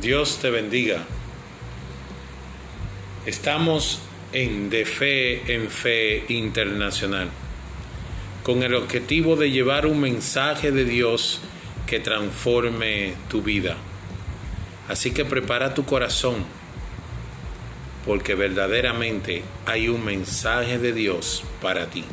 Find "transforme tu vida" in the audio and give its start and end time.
12.00-13.76